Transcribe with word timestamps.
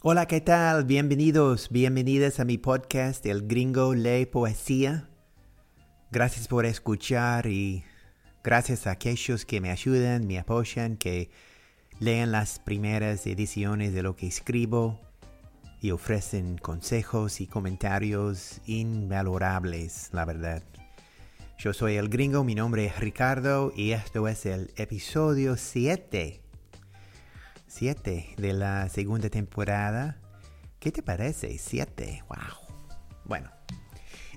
Hola, 0.00 0.26
¿qué 0.26 0.40
tal? 0.40 0.84
Bienvenidos, 0.84 1.70
bienvenidas 1.70 2.38
a 2.38 2.44
mi 2.44 2.56
podcast 2.56 3.26
El 3.26 3.48
Gringo 3.48 3.96
Lee 3.96 4.26
Poesía. 4.26 5.08
Gracias 6.12 6.46
por 6.46 6.66
escuchar 6.66 7.48
y 7.48 7.82
gracias 8.44 8.86
a 8.86 8.92
aquellos 8.92 9.44
que 9.44 9.60
me 9.60 9.72
ayudan, 9.72 10.28
me 10.28 10.38
apoyan, 10.38 10.98
que 10.98 11.30
leen 11.98 12.30
las 12.30 12.60
primeras 12.60 13.26
ediciones 13.26 13.92
de 13.92 14.04
lo 14.04 14.14
que 14.14 14.28
escribo 14.28 15.00
y 15.80 15.90
ofrecen 15.90 16.58
consejos 16.58 17.40
y 17.40 17.48
comentarios 17.48 18.60
invalorables, 18.66 20.10
la 20.12 20.24
verdad. 20.24 20.62
Yo 21.58 21.72
soy 21.72 21.96
el 21.96 22.08
gringo, 22.08 22.44
mi 22.44 22.54
nombre 22.54 22.86
es 22.86 23.00
Ricardo 23.00 23.72
y 23.74 23.90
esto 23.90 24.28
es 24.28 24.46
el 24.46 24.72
episodio 24.76 25.56
7. 25.56 26.47
7 27.78 28.34
de 28.36 28.52
la 28.54 28.88
segunda 28.88 29.30
temporada. 29.30 30.18
¿Qué 30.80 30.90
te 30.90 31.00
parece? 31.00 31.58
7. 31.58 32.24
Wow. 32.28 32.76
Bueno, 33.24 33.50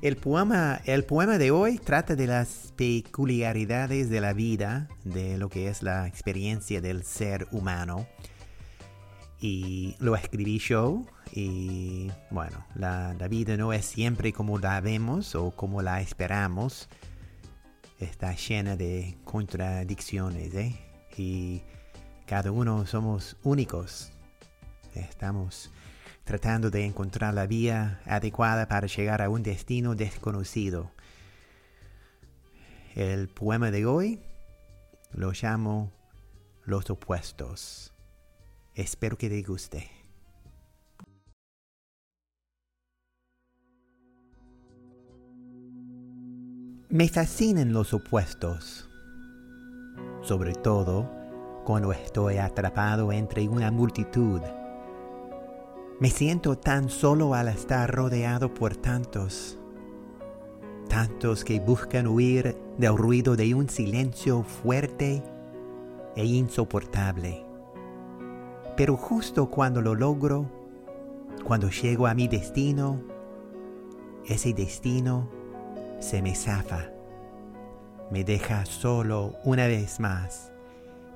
el 0.03 0.15
poema, 0.15 0.79
el 0.85 1.05
poema 1.05 1.39
de 1.39 1.49
hoy 1.49 1.79
trata 1.79 2.15
de 2.15 2.27
las 2.27 2.71
peculiaridades 2.75 4.11
de 4.11 4.21
la 4.21 4.33
vida, 4.33 4.89
de 5.03 5.39
lo 5.39 5.49
que 5.49 5.69
es 5.69 5.81
la 5.81 6.05
experiencia 6.05 6.81
del 6.81 7.03
ser 7.03 7.47
humano. 7.51 8.05
Y 9.39 9.95
lo 9.97 10.15
escribí 10.15 10.59
yo 10.59 11.01
y 11.33 12.11
bueno, 12.29 12.63
la, 12.75 13.15
la 13.17 13.27
vida 13.27 13.57
no 13.57 13.73
es 13.73 13.85
siempre 13.85 14.33
como 14.33 14.59
la 14.59 14.79
vemos 14.81 15.33
o 15.33 15.49
como 15.49 15.81
la 15.81 15.99
esperamos 15.99 16.89
está 17.99 18.35
llena 18.35 18.75
de 18.75 19.17
contradicciones, 19.23 20.53
¿eh? 20.53 20.75
Y 21.17 21.61
cada 22.31 22.49
uno 22.49 22.85
somos 22.87 23.35
únicos. 23.43 24.09
Estamos 24.95 25.69
tratando 26.23 26.71
de 26.71 26.85
encontrar 26.85 27.33
la 27.33 27.45
vía 27.45 27.99
adecuada 28.05 28.69
para 28.69 28.87
llegar 28.87 29.21
a 29.21 29.27
un 29.27 29.43
destino 29.43 29.95
desconocido. 29.95 30.91
El 32.95 33.27
poema 33.27 33.69
de 33.69 33.85
hoy 33.85 34.21
lo 35.11 35.33
llamo 35.33 35.91
Los 36.63 36.89
opuestos. 36.89 37.91
Espero 38.75 39.17
que 39.17 39.27
te 39.27 39.41
guste. 39.41 39.91
Me 46.87 47.09
fascinan 47.09 47.73
los 47.73 47.93
opuestos, 47.93 48.89
sobre 50.21 50.53
todo 50.53 51.20
cuando 51.63 51.91
estoy 51.91 52.37
atrapado 52.37 53.11
entre 53.11 53.47
una 53.47 53.71
multitud. 53.71 54.41
Me 55.99 56.09
siento 56.09 56.57
tan 56.57 56.89
solo 56.89 57.33
al 57.33 57.47
estar 57.47 57.93
rodeado 57.93 58.53
por 58.53 58.75
tantos, 58.75 59.59
tantos 60.89 61.43
que 61.43 61.59
buscan 61.59 62.07
huir 62.07 62.57
del 62.77 62.97
ruido 62.97 63.35
de 63.35 63.53
un 63.53 63.69
silencio 63.69 64.43
fuerte 64.43 65.23
e 66.15 66.25
insoportable. 66.25 67.45
Pero 68.75 68.97
justo 68.97 69.49
cuando 69.49 69.81
lo 69.81 69.93
logro, 69.93 70.49
cuando 71.43 71.69
llego 71.69 72.07
a 72.07 72.13
mi 72.13 72.27
destino, 72.27 72.99
ese 74.25 74.53
destino 74.53 75.29
se 75.99 76.21
me 76.21 76.35
zafa, 76.35 76.89
me 78.09 78.23
deja 78.23 78.65
solo 78.65 79.35
una 79.43 79.67
vez 79.67 79.99
más, 79.99 80.50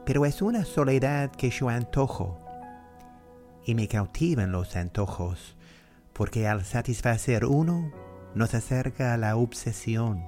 pero 0.06 0.26
es 0.26 0.42
una 0.42 0.66
soledad 0.66 1.32
que 1.32 1.50
yo 1.50 1.70
antojo 1.70 2.40
y 3.66 3.74
me 3.74 3.88
cautivan 3.88 4.52
los 4.52 4.76
antojos, 4.76 5.56
porque 6.14 6.48
al 6.48 6.64
satisfacer 6.64 7.46
uno 7.46 7.92
nos 8.36 8.54
acerca 8.54 9.14
a 9.14 9.18
la 9.18 9.36
obsesión, 9.36 10.24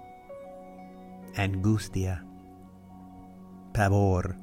angustia, 1.36 2.26
pavor, 3.74 4.36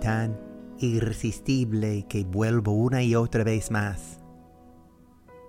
tan 0.00 0.38
irresistible 0.78 2.06
que 2.08 2.24
vuelvo 2.24 2.72
una 2.72 3.02
y 3.02 3.16
otra 3.16 3.42
vez 3.42 3.70
más. 3.70 4.20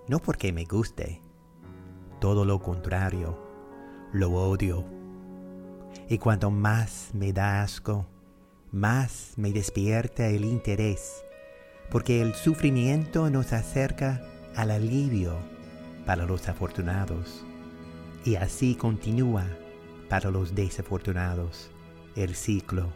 No 0.08 0.18
porque 0.18 0.52
me 0.52 0.64
guste, 0.64 1.22
todo 2.18 2.44
lo 2.44 2.58
contrario, 2.60 3.38
lo 4.12 4.32
odio. 4.32 4.84
Y 6.08 6.18
cuanto 6.18 6.50
más 6.50 7.10
me 7.12 7.32
da 7.32 7.62
asco, 7.62 8.06
más 8.72 9.32
me 9.36 9.52
despierta 9.52 10.28
el 10.28 10.44
interés, 10.44 11.24
porque 11.90 12.20
el 12.20 12.34
sufrimiento 12.34 13.30
nos 13.30 13.52
acerca 13.52 14.22
al 14.54 14.70
alivio 14.70 15.36
para 16.04 16.26
los 16.26 16.48
afortunados. 16.48 17.44
Y 18.24 18.36
así 18.36 18.74
continúa 18.74 19.46
para 20.08 20.30
los 20.30 20.54
desafortunados 20.54 21.70
el 22.16 22.34
ciclo, 22.34 22.92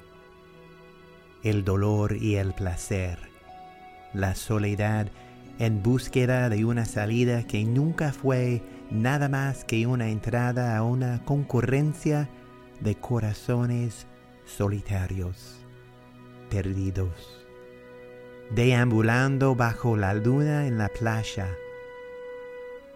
el 1.43 1.65
dolor 1.65 2.16
y 2.16 2.37
el 2.37 2.53
placer, 2.54 3.19
la 4.12 4.34
soledad 4.34 5.09
en 5.59 5.83
búsqueda 5.83 6.49
de 6.49 6.65
una 6.65 6.84
salida 6.84 7.47
que 7.47 7.65
nunca 7.65 8.12
fue 8.12 8.62
nada 8.91 9.28
más 9.28 9.65
que 9.65 9.87
una 9.87 10.09
entrada 10.09 10.77
a 10.77 10.83
una 10.83 11.25
concurrencia 11.25 12.28
de 12.81 12.97
corazones 12.97 14.06
solitarios, 14.44 15.62
perdidos, 16.53 17.47
deambulando 18.51 19.55
bajo 19.55 19.97
la 19.97 20.13
luna 20.13 20.67
en 20.67 20.77
la 20.77 20.91
playa, 20.91 21.57